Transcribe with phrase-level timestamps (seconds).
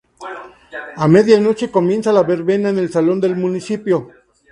[0.95, 4.09] A medianoche comienza la verbena en el salón del municipio.